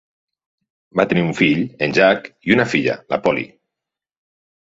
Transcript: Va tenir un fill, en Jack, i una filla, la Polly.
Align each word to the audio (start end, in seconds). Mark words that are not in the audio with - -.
Va 1.01 1.05
tenir 1.09 1.25
un 1.25 1.35
fill, 1.39 1.61
en 1.87 1.93
Jack, 1.97 2.31
i 2.51 2.55
una 2.57 2.67
filla, 2.73 2.95
la 3.15 3.19
Polly. 3.27 3.45